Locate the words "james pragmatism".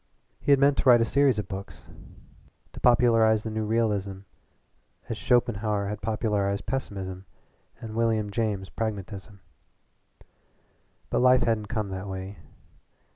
8.31-9.41